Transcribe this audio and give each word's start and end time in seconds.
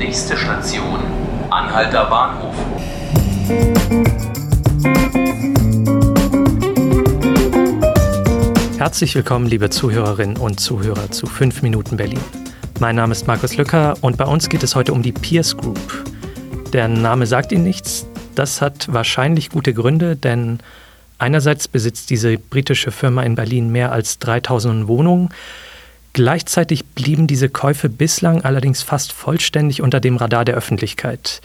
Nächste 0.00 0.34
Station, 0.34 0.98
Anhalter 1.50 2.06
Bahnhof. 2.06 2.54
Herzlich 8.78 9.14
willkommen, 9.14 9.44
liebe 9.44 9.68
Zuhörerinnen 9.68 10.38
und 10.38 10.58
Zuhörer 10.58 11.10
zu 11.10 11.26
5 11.26 11.60
Minuten 11.60 11.98
Berlin. 11.98 12.18
Mein 12.78 12.96
Name 12.96 13.12
ist 13.12 13.26
Markus 13.26 13.58
Lücker 13.58 13.92
und 14.00 14.16
bei 14.16 14.24
uns 14.24 14.48
geht 14.48 14.62
es 14.62 14.74
heute 14.74 14.94
um 14.94 15.02
die 15.02 15.12
Pierce 15.12 15.54
Group. 15.54 15.78
Der 16.72 16.88
Name 16.88 17.26
sagt 17.26 17.52
Ihnen 17.52 17.64
nichts. 17.64 18.06
Das 18.34 18.62
hat 18.62 18.90
wahrscheinlich 18.90 19.50
gute 19.50 19.74
Gründe, 19.74 20.16
denn 20.16 20.60
einerseits 21.18 21.68
besitzt 21.68 22.08
diese 22.08 22.38
britische 22.38 22.90
Firma 22.90 23.22
in 23.22 23.34
Berlin 23.34 23.70
mehr 23.70 23.92
als 23.92 24.18
3000 24.18 24.88
Wohnungen. 24.88 25.28
Gleichzeitig 26.12 26.84
blieben 26.84 27.28
diese 27.28 27.48
Käufe 27.48 27.88
bislang 27.88 28.42
allerdings 28.42 28.82
fast 28.82 29.12
vollständig 29.12 29.80
unter 29.80 30.00
dem 30.00 30.16
Radar 30.16 30.44
der 30.44 30.56
Öffentlichkeit. 30.56 31.40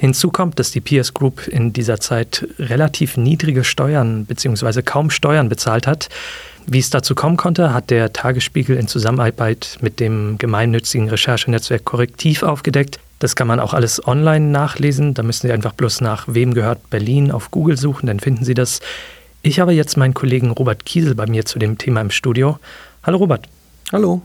Hinzu 0.00 0.30
kommt, 0.30 0.58
dass 0.58 0.72
die 0.72 0.80
Pierce 0.80 1.14
Group 1.14 1.46
in 1.46 1.72
dieser 1.72 2.00
Zeit 2.00 2.46
relativ 2.58 3.16
niedrige 3.16 3.62
Steuern 3.62 4.24
bzw. 4.24 4.82
kaum 4.82 5.10
Steuern 5.10 5.48
bezahlt 5.48 5.86
hat. 5.86 6.08
Wie 6.66 6.80
es 6.80 6.90
dazu 6.90 7.14
kommen 7.14 7.36
konnte, 7.36 7.72
hat 7.72 7.90
der 7.90 8.12
Tagesspiegel 8.12 8.76
in 8.76 8.88
Zusammenarbeit 8.88 9.78
mit 9.80 10.00
dem 10.00 10.36
gemeinnützigen 10.36 11.08
Recherchenetzwerk 11.08 11.84
Korrektiv 11.84 12.42
aufgedeckt. 12.42 12.98
Das 13.20 13.36
kann 13.36 13.46
man 13.46 13.60
auch 13.60 13.72
alles 13.72 14.06
online 14.06 14.46
nachlesen. 14.46 15.14
Da 15.14 15.22
müssen 15.22 15.46
Sie 15.46 15.52
einfach 15.52 15.72
bloß 15.72 16.00
nach 16.00 16.24
Wem 16.26 16.54
gehört 16.54 16.90
Berlin 16.90 17.30
auf 17.30 17.50
Google 17.50 17.76
suchen, 17.76 18.06
dann 18.06 18.20
finden 18.20 18.44
Sie 18.44 18.54
das. 18.54 18.80
Ich 19.42 19.60
habe 19.60 19.72
jetzt 19.72 19.96
meinen 19.96 20.14
Kollegen 20.14 20.50
Robert 20.50 20.84
Kiesel 20.84 21.14
bei 21.14 21.26
mir 21.26 21.44
zu 21.44 21.58
dem 21.58 21.78
Thema 21.78 22.00
im 22.00 22.10
Studio. 22.10 22.58
Hallo 23.04 23.18
Robert. 23.18 23.48
Hallo. 23.92 24.20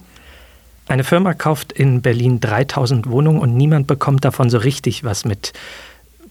Eine 0.87 1.05
Firma 1.05 1.33
kauft 1.33 1.71
in 1.71 2.01
Berlin 2.01 2.41
3000 2.41 3.09
Wohnungen 3.09 3.39
und 3.39 3.55
niemand 3.55 3.87
bekommt 3.87 4.25
davon 4.25 4.49
so 4.49 4.57
richtig 4.57 5.05
was 5.05 5.23
mit. 5.23 5.53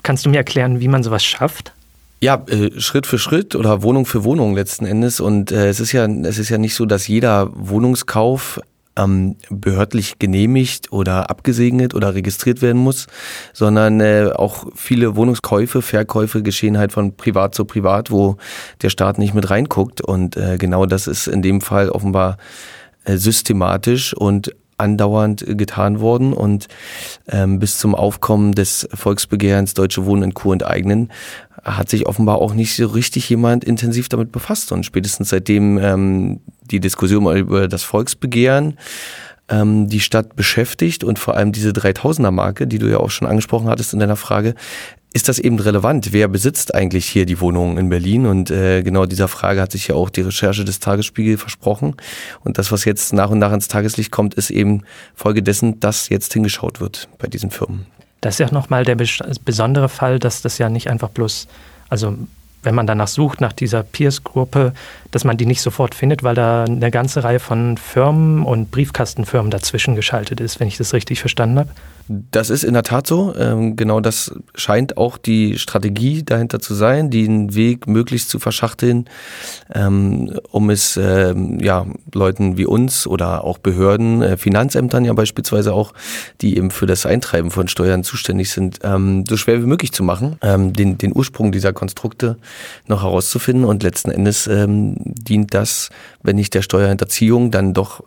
Kannst 0.03 0.27
du 0.27 0.31
mir 0.31 0.37
erklären, 0.37 0.80
wie 0.80 0.89
man 0.89 1.02
sowas 1.02 1.24
schafft? 1.24 1.73
Ja, 2.21 2.45
äh, 2.49 2.79
Schritt 2.79 3.07
für 3.07 3.19
Schritt 3.19 3.57
oder 3.57 3.83
Wohnung 3.83 4.05
für 4.05 4.24
Wohnung 4.24 4.55
letzten 4.55 4.85
Endes. 4.85 5.21
Und 5.21 5.51
äh, 5.51 5.69
es 5.69 5.80
ist 5.80 5.93
ja, 5.93 6.05
es 6.05 6.39
ist 6.39 6.51
ja 6.51 6.59
nicht 6.59 6.74
so, 6.74 6.85
dass 6.85 7.09
jeder 7.09 7.49
Wohnungskauf 7.55 8.61
ähm, 8.97 9.37
behördlich 9.49 10.19
genehmigt 10.19 10.93
oder 10.93 11.30
abgesegnet 11.30 11.95
oder 11.95 12.15
registriert 12.15 12.61
werden 12.61 12.83
muss, 12.83 13.07
sondern 13.55 14.01
äh, 14.01 14.30
auch 14.35 14.67
viele 14.74 15.17
Wohnungskäufe, 15.17 15.80
Verkäufe 15.80 16.43
geschehen 16.43 16.77
halt 16.77 16.93
von 16.93 17.17
privat 17.17 17.55
zu 17.55 17.65
privat, 17.65 18.11
wo 18.11 18.37
der 18.83 18.91
Staat 18.91 19.19
nicht 19.19 19.33
mit 19.33 19.49
reinguckt. 19.49 20.02
Und 20.02 20.37
äh, 20.37 20.59
genau 20.59 20.85
das 20.85 21.07
ist 21.07 21.27
in 21.27 21.41
dem 21.41 21.63
Fall 21.63 21.89
offenbar 21.89 22.35
äh, 22.35 22.37
systematisch 23.07 24.15
und 24.15 24.55
andauernd 24.79 25.45
getan 25.47 26.01
worden 26.01 26.33
und 26.33 26.67
ähm, 27.29 27.59
bis 27.59 27.79
zum 27.79 27.95
Aufkommen 27.95 28.53
des 28.53 28.89
Volksbegehrens 28.93 29.75
Deutsche 29.75 30.07
Wohnen 30.07 30.25
in 30.25 30.35
Kur 30.35 30.55
enteignen 30.55 31.11
hat 31.63 31.89
sich 31.89 32.07
offenbar 32.07 32.39
auch 32.39 32.55
nicht 32.55 32.75
so 32.75 32.87
richtig 32.87 33.29
jemand 33.29 33.63
intensiv 33.65 34.09
damit 34.09 34.33
befasst 34.33 34.73
und 34.73 34.85
spätestens 34.85 35.29
seitdem 35.29 35.79
ähm, 35.79 36.41
die 36.63 36.80
Diskussion 36.80 37.37
über 37.37 37.69
das 37.69 37.85
Volksbegehren 37.85 38.79
ähm, 39.49 39.89
die 39.89 40.01
Stadt 40.01 40.35
beschäftigt 40.35 41.05
und 41.05 41.19
vor 41.19 41.37
allem 41.37 41.53
diese 41.53 41.71
3000er 41.71 42.30
Marke, 42.30 42.67
die 42.67 42.79
du 42.79 42.91
ja 42.91 42.99
auch 42.99 43.11
schon 43.11 43.29
angesprochen 43.29 43.69
hattest 43.69 43.93
in 43.93 44.01
deiner 44.01 44.17
Frage, 44.17 44.55
ist 45.15 45.29
das 45.29 45.38
eben 45.38 45.59
relevant? 45.59 46.13
Wer 46.13 46.29
besitzt 46.29 46.74
eigentlich 46.74 47.07
hier 47.07 47.27
die 47.27 47.41
Wohnungen 47.41 47.79
in 47.79 47.88
Berlin? 47.88 48.27
Und 48.27 48.51
äh, 48.51 48.82
genau 48.82 49.07
dieser 49.07 49.29
Frage 49.29 49.60
hat 49.60 49.73
sich 49.73 49.88
ja 49.88 49.95
auch 49.95 50.10
die 50.10 50.23
Recherche 50.23 50.65
des 50.65 50.80
Tagesspiegel 50.80 51.38
versprochen. 51.38 51.96
Und 52.45 52.59
das, 52.59 52.73
was 52.73 52.85
jetzt 52.85 53.13
nach 53.13 53.30
und 53.30 53.38
nach 53.38 53.52
ins 53.52 53.68
Tageslicht 53.68 54.10
kommt, 54.10 54.35
ist 54.35 54.51
eben 54.51 54.83
Folge 55.15 55.43
dessen, 55.43 55.80
dass 55.80 56.09
jetzt 56.09 56.33
hingeschaut 56.33 56.80
wird 56.80 57.09
bei 57.18 57.29
diesen 57.29 57.51
Firmen. 57.51 57.87
Das 58.21 58.35
ist 58.35 58.38
ja 58.38 58.52
nochmal 58.52 58.85
der 58.85 58.96
besondere 59.45 59.88
Fall, 59.88 60.18
dass 60.18 60.43
das 60.43 60.59
ja 60.59 60.68
nicht 60.68 60.88
einfach 60.88 61.10
bloß, 61.10 61.49
also 61.88 62.16
wenn 62.63 62.74
man 62.74 62.87
danach 62.87 63.09
sucht, 63.09 63.40
nach 63.40 63.52
dieser 63.52 63.83
Peers-Gruppe, 63.83 64.73
dass 65.11 65.25
man 65.25 65.37
die 65.37 65.47
nicht 65.47 65.61
sofort 65.61 65.94
findet, 65.94 66.23
weil 66.23 66.34
da 66.34 66.65
eine 66.65 66.91
ganze 66.91 67.25
Reihe 67.25 67.41
von 67.41 67.77
Firmen 67.77 68.44
und 68.44 68.71
Briefkastenfirmen 68.71 69.50
dazwischen 69.50 69.97
geschaltet 69.97 70.41
ist, 70.41 70.61
wenn 70.61 70.69
ich 70.69 70.77
das 70.77 70.93
richtig 70.93 71.21
verstanden 71.21 71.59
habe. 71.59 71.71
Das 72.31 72.50
ist 72.50 72.65
in 72.65 72.75
der 72.75 72.83
Tat 72.83 73.06
so. 73.06 73.34
Ähm, 73.37 73.77
genau 73.77 74.00
das 74.00 74.34
scheint 74.55 74.97
auch 74.97 75.17
die 75.17 75.59
Strategie 75.59 76.23
dahinter 76.23 76.61
zu 76.61 76.75
sein, 76.75 77.11
den 77.11 77.55
Weg 77.55 77.87
möglichst 77.87 78.28
zu 78.28 78.39
verschachteln, 78.39 79.09
ähm, 79.75 80.39
um 80.50 80.71
es 80.71 80.97
ähm, 80.97 81.61
ja, 81.61 81.87
Leuten 82.12 82.59
wie 82.59 82.67
uns 82.67 83.06
oder 83.06 83.45
auch 83.45 83.59
Behörden, 83.59 84.23
äh, 84.23 84.37
Finanzämtern 84.37 85.05
ja 85.05 85.12
beispielsweise 85.12 85.73
auch, 85.73 85.93
die 86.41 86.56
eben 86.56 86.71
für 86.71 86.87
das 86.87 87.06
Eintreiben 87.06 87.50
von 87.50 87.69
Steuern 87.69 88.05
zuständig 88.05 88.50
sind, 88.50 88.81
so 88.83 89.37
schwer 89.37 89.62
wie 89.62 89.67
möglich 89.67 89.93
zu 89.93 90.03
machen, 90.03 90.39
den, 90.43 90.99
den 90.99 91.15
Ursprung 91.15 91.53
dieser 91.53 91.73
Konstrukte 91.73 92.37
noch 92.87 93.03
herauszufinden. 93.03 93.65
Und 93.65 93.83
letzten 93.83 94.11
Endes 94.11 94.49
dient 94.49 95.55
das, 95.55 95.91
wenn 96.23 96.37
nicht 96.37 96.55
der 96.55 96.62
Steuerhinterziehung, 96.62 97.50
dann 97.50 97.75
doch 97.75 98.03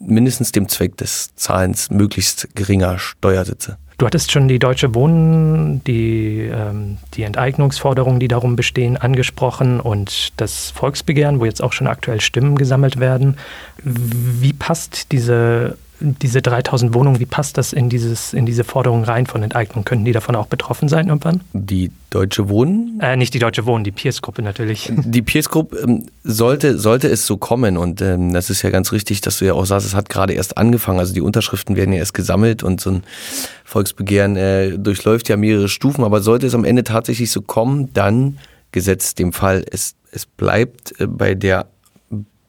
mindestens 0.00 0.52
dem 0.52 0.68
Zweck 0.68 0.96
des 0.96 1.34
Zahlens 1.36 1.90
möglichst 1.90 2.48
geringer 2.54 2.98
Steuersätze. 2.98 3.78
Du 3.98 4.06
hattest 4.06 4.32
schon 4.32 4.48
die 4.48 4.58
Deutsche 4.58 4.94
Wohnen, 4.94 5.84
die, 5.84 6.50
ähm, 6.50 6.96
die 7.12 7.22
Enteignungsforderungen, 7.22 8.18
die 8.18 8.28
darum 8.28 8.56
bestehen, 8.56 8.96
angesprochen 8.96 9.78
und 9.78 10.32
das 10.40 10.70
Volksbegehren, 10.70 11.38
wo 11.38 11.44
jetzt 11.44 11.62
auch 11.62 11.74
schon 11.74 11.86
aktuell 11.86 12.22
Stimmen 12.22 12.56
gesammelt 12.56 12.98
werden. 12.98 13.36
Wie 13.84 14.54
passt 14.54 15.12
diese 15.12 15.76
diese 16.00 16.42
3000 16.42 16.94
Wohnungen, 16.94 17.20
wie 17.20 17.26
passt 17.26 17.58
das 17.58 17.72
in, 17.72 17.88
dieses, 17.88 18.32
in 18.32 18.46
diese 18.46 18.64
Forderung 18.64 19.04
rein 19.04 19.26
von 19.26 19.42
Enteignung? 19.42 19.84
Könnten 19.84 20.04
die 20.04 20.12
davon 20.12 20.34
auch 20.34 20.46
betroffen 20.46 20.88
sein 20.88 21.08
irgendwann? 21.08 21.42
Die 21.52 21.90
Deutsche 22.08 22.48
Wohnen? 22.48 22.98
Äh, 23.00 23.16
nicht 23.16 23.34
die 23.34 23.38
Deutsche 23.38 23.66
Wohnen, 23.66 23.84
die 23.84 23.92
Pierce-Gruppe 23.92 24.42
natürlich. 24.42 24.90
Die 24.96 25.22
Pierce-Gruppe 25.22 25.76
ähm, 25.78 26.06
sollte, 26.24 26.78
sollte 26.78 27.08
es 27.08 27.26
so 27.26 27.36
kommen 27.36 27.76
und 27.76 28.00
ähm, 28.00 28.32
das 28.32 28.50
ist 28.50 28.62
ja 28.62 28.70
ganz 28.70 28.92
richtig, 28.92 29.20
dass 29.20 29.38
du 29.38 29.44
ja 29.44 29.54
auch 29.54 29.66
sagst, 29.66 29.86
es 29.86 29.94
hat 29.94 30.08
gerade 30.08 30.32
erst 30.32 30.56
angefangen. 30.56 30.98
Also 30.98 31.12
die 31.14 31.20
Unterschriften 31.20 31.76
werden 31.76 31.92
ja 31.92 31.98
erst 31.98 32.14
gesammelt 32.14 32.62
und 32.62 32.80
so 32.80 32.90
ein 32.90 33.02
Volksbegehren 33.64 34.36
äh, 34.36 34.78
durchläuft 34.78 35.28
ja 35.28 35.36
mehrere 35.36 35.68
Stufen. 35.68 36.04
Aber 36.04 36.20
sollte 36.20 36.46
es 36.46 36.54
am 36.54 36.64
Ende 36.64 36.84
tatsächlich 36.84 37.30
so 37.30 37.42
kommen, 37.42 37.92
dann 37.92 38.38
gesetzt 38.72 39.18
dem 39.18 39.32
Fall, 39.32 39.64
es, 39.70 39.94
es 40.10 40.26
bleibt 40.26 40.98
äh, 41.00 41.06
bei 41.06 41.34
der 41.34 41.66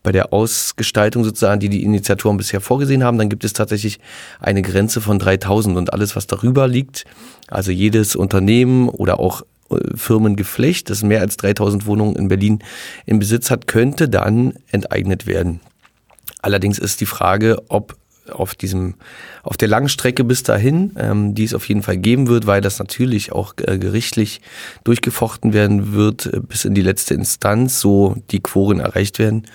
bei 0.04 0.12
der 0.12 0.34
Ausgestaltung 0.34 1.24
sozusagen, 1.24 1.60
die 1.60 1.70
die 1.70 1.84
Initiatoren 1.84 2.38
bisher 2.38 2.62
vorgesehen 2.62 3.04
haben, 3.04 3.18
dann 3.18 3.30
gibt 3.30 3.44
es 3.44 3.54
tatsächlich 3.54 4.00
eine 4.40 4.62
Grenze 4.62 5.02
von 5.02 5.20
3000 5.20 5.78
und 5.78 5.94
alles, 5.94 6.16
was 6.16 6.28
darüber 6.28 6.68
liegt, 6.68 7.06
also 7.48 7.72
jedes 7.72 8.16
Unternehmen 8.16 8.90
oder 8.90 9.20
auch 9.20 9.44
äh, 9.70 9.76
Firmengeflecht, 9.96 10.90
das 10.90 11.04
mehr 11.04 11.22
als 11.22 11.38
3000 11.38 11.86
Wohnungen 11.86 12.16
in 12.16 12.28
Berlin 12.28 12.60
im 13.06 13.20
Besitz 13.20 13.52
hat, 13.52 13.68
könnte 13.68 14.10
dann 14.10 14.54
enteignet 14.72 15.28
werden. 15.28 15.60
Allerdings 16.42 16.80
ist 16.80 17.02
die 17.02 17.06
Frage, 17.06 17.62
ob 17.70 17.96
auf 18.30 18.56
diesem, 18.56 18.96
auf 19.44 19.58
der 19.58 19.68
langen 19.68 19.90
Strecke 19.90 20.24
bis 20.24 20.44
dahin, 20.44 20.94
ähm, 20.98 21.36
die 21.36 21.44
es 21.44 21.54
auf 21.54 21.68
jeden 21.68 21.84
Fall 21.84 21.98
geben 21.98 22.28
wird, 22.28 22.48
weil 22.48 22.62
das 22.62 22.80
natürlich 22.80 23.32
auch 23.32 23.54
äh, 23.58 23.78
gerichtlich 23.78 24.42
durchgefochten 24.84 25.54
werden 25.54 25.94
wird, 25.94 26.28
äh, 26.28 26.40
bis 26.40 26.66
in 26.66 26.74
die 26.74 26.82
letzte 26.82 27.14
Instanz, 27.14 27.80
so 27.80 28.16
die 28.32 28.40
Quoren 28.40 28.80
erreicht 28.80 29.20
werden 29.20 29.46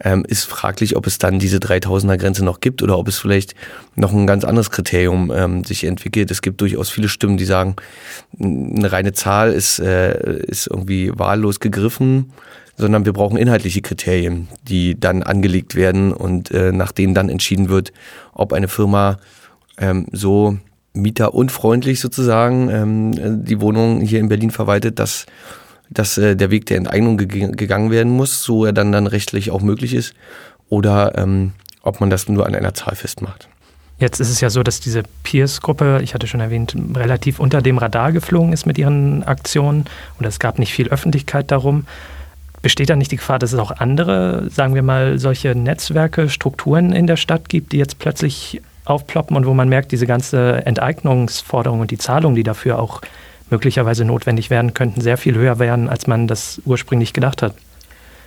ähm, 0.00 0.24
ist 0.26 0.44
fraglich, 0.44 0.96
ob 0.96 1.06
es 1.06 1.18
dann 1.18 1.38
diese 1.38 1.58
3000er 1.58 2.16
Grenze 2.16 2.44
noch 2.44 2.60
gibt 2.60 2.82
oder 2.82 2.98
ob 2.98 3.08
es 3.08 3.18
vielleicht 3.18 3.54
noch 3.94 4.12
ein 4.12 4.26
ganz 4.26 4.44
anderes 4.44 4.70
Kriterium 4.70 5.32
ähm, 5.34 5.64
sich 5.64 5.84
entwickelt. 5.84 6.30
Es 6.30 6.42
gibt 6.42 6.60
durchaus 6.60 6.90
viele 6.90 7.08
Stimmen, 7.08 7.36
die 7.36 7.44
sagen, 7.44 7.76
eine 8.38 8.90
reine 8.92 9.12
Zahl 9.12 9.52
ist, 9.52 9.78
äh, 9.78 10.40
ist 10.44 10.66
irgendwie 10.66 11.10
wahllos 11.14 11.60
gegriffen, 11.60 12.32
sondern 12.76 13.06
wir 13.06 13.12
brauchen 13.12 13.38
inhaltliche 13.38 13.80
Kriterien, 13.80 14.48
die 14.62 14.98
dann 14.98 15.22
angelegt 15.22 15.74
werden 15.74 16.12
und 16.12 16.50
äh, 16.50 16.72
nach 16.72 16.92
denen 16.92 17.14
dann 17.14 17.28
entschieden 17.28 17.68
wird, 17.68 17.92
ob 18.32 18.52
eine 18.52 18.68
Firma 18.68 19.18
ähm, 19.78 20.06
so 20.12 20.58
mieterunfreundlich 20.92 22.00
sozusagen 22.00 22.70
ähm, 22.70 23.44
die 23.44 23.60
Wohnung 23.60 24.00
hier 24.00 24.20
in 24.20 24.28
Berlin 24.28 24.50
verwaltet, 24.50 24.98
dass 24.98 25.26
dass 25.90 26.18
äh, 26.18 26.36
der 26.36 26.50
Weg 26.50 26.66
der 26.66 26.78
Enteignung 26.78 27.16
ge 27.16 27.52
gegangen 27.52 27.90
werden 27.90 28.12
muss, 28.12 28.42
so 28.42 28.64
er 28.64 28.72
dann, 28.72 28.92
dann 28.92 29.06
rechtlich 29.06 29.50
auch 29.50 29.60
möglich 29.60 29.94
ist, 29.94 30.14
oder 30.68 31.16
ähm, 31.16 31.52
ob 31.82 32.00
man 32.00 32.10
das 32.10 32.28
nur 32.28 32.46
an 32.46 32.54
einer 32.54 32.74
Zahl 32.74 32.96
festmacht. 32.96 33.48
Jetzt 33.98 34.20
ist 34.20 34.28
es 34.28 34.42
ja 34.42 34.50
so, 34.50 34.62
dass 34.62 34.80
diese 34.80 35.04
Peers-Gruppe, 35.22 36.00
ich 36.02 36.12
hatte 36.12 36.26
schon 36.26 36.40
erwähnt, 36.40 36.76
relativ 36.94 37.38
unter 37.38 37.62
dem 37.62 37.78
Radar 37.78 38.12
geflogen 38.12 38.52
ist 38.52 38.66
mit 38.66 38.76
ihren 38.76 39.22
Aktionen 39.22 39.86
und 40.18 40.26
es 40.26 40.38
gab 40.38 40.58
nicht 40.58 40.72
viel 40.72 40.88
Öffentlichkeit 40.88 41.50
darum. 41.50 41.86
Besteht 42.60 42.90
da 42.90 42.96
nicht 42.96 43.10
die 43.10 43.16
Gefahr, 43.16 43.38
dass 43.38 43.54
es 43.54 43.58
auch 43.58 43.70
andere, 43.70 44.50
sagen 44.50 44.74
wir 44.74 44.82
mal, 44.82 45.18
solche 45.18 45.54
Netzwerke, 45.54 46.28
Strukturen 46.28 46.92
in 46.92 47.06
der 47.06 47.16
Stadt 47.16 47.48
gibt, 47.48 47.72
die 47.72 47.78
jetzt 47.78 47.98
plötzlich 47.98 48.60
aufploppen 48.84 49.34
und 49.36 49.46
wo 49.46 49.54
man 49.54 49.68
merkt, 49.68 49.92
diese 49.92 50.06
ganze 50.06 50.66
Enteignungsforderung 50.66 51.80
und 51.80 51.90
die 51.90 51.98
Zahlung, 51.98 52.34
die 52.34 52.42
dafür 52.42 52.78
auch 52.78 53.00
möglicherweise 53.50 54.04
notwendig 54.04 54.50
werden 54.50 54.74
könnten, 54.74 55.00
sehr 55.00 55.16
viel 55.16 55.34
höher 55.34 55.58
werden, 55.58 55.88
als 55.88 56.06
man 56.06 56.26
das 56.26 56.60
ursprünglich 56.64 57.12
gedacht 57.12 57.42
hat. 57.42 57.54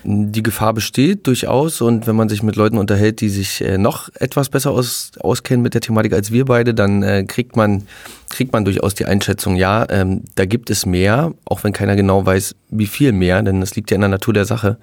Die 0.05 0.43
Gefahr 0.43 0.73
besteht 0.73 1.27
durchaus 1.27 1.81
und 1.81 2.07
wenn 2.07 2.15
man 2.15 2.29
sich 2.29 2.41
mit 2.41 2.55
Leuten 2.55 2.77
unterhält, 2.77 3.19
die 3.19 3.27
sich 3.27 3.61
äh, 3.61 3.77
noch 3.77 4.07
etwas 4.15 4.47
besser 4.47 4.71
aus, 4.71 5.11
auskennen 5.19 5.61
mit 5.61 5.73
der 5.73 5.81
Thematik 5.81 6.13
als 6.13 6.31
wir 6.31 6.45
beide, 6.45 6.73
dann 6.73 7.03
äh, 7.03 7.25
kriegt 7.25 7.57
man 7.57 7.83
kriegt 8.29 8.53
man 8.53 8.63
durchaus 8.63 8.93
die 8.93 9.05
Einschätzung, 9.05 9.55
ja, 9.55 9.85
ähm, 9.89 10.23
da 10.35 10.45
gibt 10.45 10.69
es 10.69 10.85
mehr, 10.85 11.33
auch 11.45 11.63
wenn 11.63 11.73
keiner 11.73 11.95
genau 11.95 12.25
weiß, 12.25 12.55
wie 12.69 12.85
viel 12.85 13.11
mehr, 13.11 13.41
denn 13.41 13.59
das 13.59 13.75
liegt 13.75 13.91
ja 13.91 13.95
in 13.95 14.01
der 14.01 14.09
Natur 14.09 14.33
der 14.33 14.45
Sache, 14.45 14.77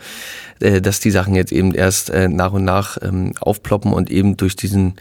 äh, 0.61 0.83
dass 0.83 1.01
die 1.01 1.11
Sachen 1.11 1.35
jetzt 1.35 1.53
eben 1.53 1.73
erst 1.73 2.11
äh, 2.11 2.29
nach 2.29 2.53
und 2.53 2.65
nach 2.65 2.99
ähm, 3.01 3.33
aufploppen 3.41 3.93
und 3.93 4.11
eben 4.11 4.37
durch 4.37 4.57
diesen 4.57 4.97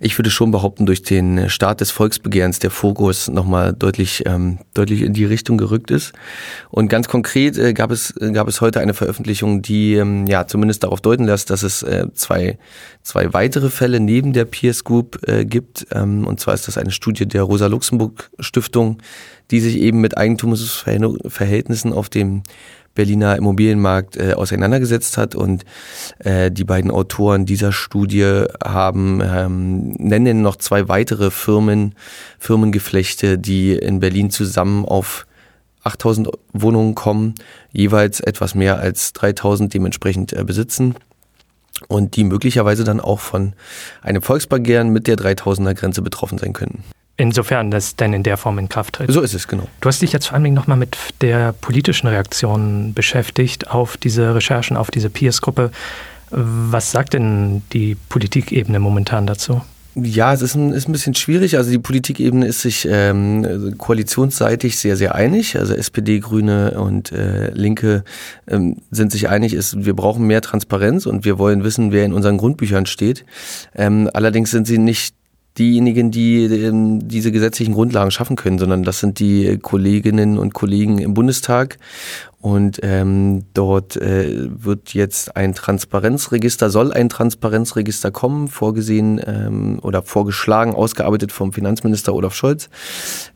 ich 0.00 0.18
würde 0.18 0.30
schon 0.30 0.50
behaupten, 0.50 0.86
durch 0.86 1.02
den 1.02 1.48
Start 1.48 1.80
des 1.80 1.90
Volksbegehrens 1.90 2.58
der 2.58 2.70
Fokus 2.70 3.28
nochmal 3.28 3.72
deutlich, 3.72 4.24
ähm, 4.26 4.58
deutlich 4.74 5.02
in 5.02 5.12
die 5.12 5.24
Richtung 5.24 5.58
gerückt 5.58 5.90
ist. 5.90 6.12
Und 6.70 6.88
ganz 6.88 7.08
konkret 7.08 7.56
äh, 7.56 7.72
gab, 7.72 7.90
es, 7.90 8.16
äh, 8.20 8.32
gab 8.32 8.48
es 8.48 8.60
heute 8.60 8.80
eine 8.80 8.94
Veröffentlichung, 8.94 9.62
die 9.62 9.94
ähm, 9.94 10.26
ja 10.26 10.46
zumindest 10.46 10.84
darauf 10.84 11.00
deuten 11.00 11.24
lässt, 11.24 11.50
dass 11.50 11.62
es 11.62 11.82
äh, 11.82 12.06
zwei, 12.14 12.58
zwei 13.02 13.32
weitere 13.32 13.70
Fälle 13.70 14.00
neben 14.00 14.32
der 14.32 14.44
Peers 14.44 14.84
Group 14.84 15.20
äh, 15.28 15.44
gibt. 15.44 15.86
Ähm, 15.92 16.26
und 16.26 16.40
zwar 16.40 16.54
ist 16.54 16.68
das 16.68 16.78
eine 16.78 16.90
Studie 16.90 17.26
der 17.26 17.42
Rosa-Luxemburg-Stiftung, 17.42 18.98
die 19.50 19.60
sich 19.60 19.78
eben 19.78 20.00
mit 20.00 20.16
Eigentumsverhältnissen 20.16 21.92
auf 21.92 22.08
dem 22.08 22.42
Berliner 22.94 23.36
Immobilienmarkt 23.36 24.16
äh, 24.16 24.34
auseinandergesetzt 24.34 25.18
hat. 25.18 25.34
Und 25.34 25.64
äh, 26.18 26.50
die 26.50 26.64
beiden 26.64 26.90
Autoren 26.90 27.46
dieser 27.46 27.72
Studie 27.72 28.44
haben 28.62 29.20
ähm, 29.24 29.90
nennen 29.98 30.42
noch 30.42 30.56
zwei 30.56 30.88
weitere 30.88 31.30
Firmen, 31.30 31.94
Firmengeflechte, 32.38 33.38
die 33.38 33.72
in 33.72 34.00
Berlin 34.00 34.30
zusammen 34.30 34.84
auf 34.84 35.26
8000 35.82 36.28
Wohnungen 36.52 36.94
kommen, 36.94 37.34
jeweils 37.72 38.20
etwas 38.20 38.54
mehr 38.54 38.78
als 38.78 39.12
3000 39.12 39.72
dementsprechend 39.74 40.32
äh, 40.32 40.44
besitzen 40.44 40.94
und 41.88 42.16
die 42.16 42.24
möglicherweise 42.24 42.84
dann 42.84 43.00
auch 43.00 43.20
von 43.20 43.52
einem 44.02 44.22
Volksbegehren 44.22 44.90
mit 44.90 45.06
der 45.06 45.16
3000er 45.16 45.74
Grenze 45.74 46.02
betroffen 46.02 46.38
sein 46.38 46.52
könnten. 46.52 46.84
Insofern 47.16 47.70
das 47.70 47.94
denn 47.94 48.12
in 48.12 48.24
der 48.24 48.36
Form 48.36 48.58
in 48.58 48.68
Kraft 48.68 48.94
tritt. 48.94 49.12
So 49.12 49.20
ist 49.20 49.34
es, 49.34 49.46
genau. 49.46 49.68
Du 49.80 49.88
hast 49.88 50.02
dich 50.02 50.12
jetzt 50.12 50.26
vor 50.26 50.36
allem 50.36 50.52
nochmal 50.52 50.76
mit 50.76 50.96
der 51.20 51.52
politischen 51.52 52.08
Reaktion 52.08 52.92
beschäftigt 52.92 53.70
auf 53.70 53.96
diese 53.96 54.34
Recherchen, 54.34 54.76
auf 54.76 54.90
diese 54.90 55.10
Peers-Gruppe. 55.10 55.70
Was 56.30 56.90
sagt 56.90 57.12
denn 57.12 57.62
die 57.72 57.96
Politikebene 58.08 58.80
momentan 58.80 59.26
dazu? 59.28 59.62
Ja, 59.96 60.32
es 60.32 60.42
ist 60.42 60.56
ein, 60.56 60.72
ist 60.72 60.88
ein 60.88 60.92
bisschen 60.92 61.14
schwierig. 61.14 61.56
Also 61.56 61.70
die 61.70 61.78
Politikebene 61.78 62.46
ist 62.46 62.62
sich 62.62 62.88
ähm, 62.90 63.76
koalitionsseitig 63.78 64.76
sehr, 64.76 64.96
sehr 64.96 65.14
einig. 65.14 65.56
Also 65.56 65.72
SPD, 65.72 66.18
Grüne 66.18 66.80
und 66.80 67.12
äh, 67.12 67.50
Linke 67.50 68.02
ähm, 68.48 68.78
sind 68.90 69.12
sich 69.12 69.28
einig, 69.28 69.54
ist, 69.54 69.84
wir 69.84 69.94
brauchen 69.94 70.26
mehr 70.26 70.40
Transparenz 70.40 71.06
und 71.06 71.24
wir 71.24 71.38
wollen 71.38 71.62
wissen, 71.62 71.92
wer 71.92 72.04
in 72.04 72.12
unseren 72.12 72.38
Grundbüchern 72.38 72.86
steht. 72.86 73.24
Ähm, 73.76 74.10
allerdings 74.12 74.50
sind 74.50 74.66
sie 74.66 74.78
nicht 74.78 75.14
diejenigen, 75.58 76.10
die 76.10 76.44
ähm, 76.44 77.06
diese 77.08 77.30
gesetzlichen 77.30 77.74
Grundlagen 77.74 78.10
schaffen 78.10 78.36
können, 78.36 78.58
sondern 78.58 78.82
das 78.82 79.00
sind 79.00 79.20
die 79.20 79.58
Kolleginnen 79.58 80.38
und 80.38 80.54
Kollegen 80.54 80.98
im 80.98 81.14
Bundestag. 81.14 81.78
Und 82.44 82.80
ähm, 82.82 83.46
dort 83.54 83.96
äh, 83.96 84.50
wird 84.62 84.92
jetzt 84.92 85.34
ein 85.34 85.54
Transparenzregister, 85.54 86.68
soll 86.68 86.92
ein 86.92 87.08
Transparenzregister 87.08 88.10
kommen, 88.10 88.48
vorgesehen 88.48 89.18
ähm, 89.24 89.78
oder 89.80 90.02
vorgeschlagen, 90.02 90.74
ausgearbeitet 90.74 91.32
vom 91.32 91.54
Finanzminister 91.54 92.12
Olaf 92.12 92.34
Scholz, 92.34 92.68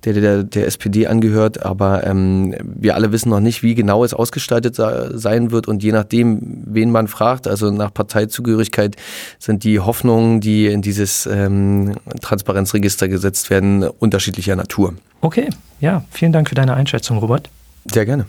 der 0.05 0.13
der, 0.13 0.43
der 0.43 0.67
SPD 0.67 1.07
angehört. 1.07 1.65
Aber 1.65 2.07
ähm, 2.07 2.55
wir 2.63 2.97
alle 2.97 3.11
wissen 3.11 3.31
noch 3.31 3.41
nicht, 3.41 3.63
wie 3.63 3.75
genau 3.75 4.05
es 4.05 4.13
ausgestaltet 4.13 4.77
sein 4.77 5.53
wird. 5.53 5.69
Und 5.69 5.83
je 5.83 5.93
nachdem, 5.93 6.65
wen 6.67 6.91
man 6.91 7.09
fragt, 7.09 7.49
also 7.49 7.71
nach 7.71 7.95
Parteizugehörigkeit, 7.95 8.97
sind 9.39 9.65
die 9.65 9.81
Hoffnungen, 9.81 10.43
die 10.43 10.67
in 10.67 10.83
dieses 10.83 11.25
ähm, 11.25 11.95
Transparenzregister 12.21 13.09
gesetzt 13.09 13.49
werden, 13.49 13.85
unterschiedlicher 13.85 14.55
Natur. 14.55 14.93
Okay, 15.23 15.49
ja, 15.81 16.05
vielen 16.11 16.33
Dank 16.33 16.51
für 16.51 16.55
deine 16.55 16.75
Einschätzung, 16.75 17.17
Robert. 17.17 17.49
Sehr 17.91 18.05
gerne. 18.05 18.27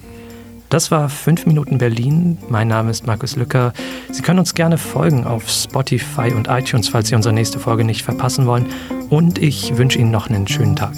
Das 0.69 0.91
war 0.91 1.09
5 1.09 1.47
Minuten 1.47 1.79
Berlin. 1.79 2.37
Mein 2.47 2.67
Name 2.67 2.91
ist 2.91 3.07
Markus 3.07 3.35
Lücker. 3.35 3.73
Sie 4.11 4.21
können 4.21 4.37
uns 4.37 4.53
gerne 4.53 4.77
folgen 4.77 5.25
auf 5.25 5.49
Spotify 5.49 6.31
und 6.31 6.47
iTunes, 6.47 6.89
falls 6.89 7.09
Sie 7.09 7.15
unsere 7.15 7.33
nächste 7.33 7.59
Folge 7.59 7.83
nicht 7.83 8.03
verpassen 8.03 8.45
wollen. 8.45 8.67
Und 9.09 9.39
ich 9.39 9.77
wünsche 9.77 9.97
Ihnen 9.97 10.11
noch 10.11 10.29
einen 10.29 10.47
schönen 10.47 10.75
Tag. 10.75 10.93